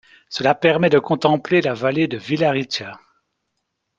[0.29, 2.99] Cela permet de contempler la vallée de Vilariça.